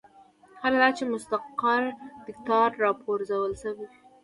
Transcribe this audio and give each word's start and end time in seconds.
حال 0.61 0.73
دا 0.81 0.89
چې 0.97 1.03
مستقر 1.13 1.81
دیکتاتور 2.25 2.79
راپرځول 2.85 3.51
شوی 3.61 3.73
وي. 3.77 3.87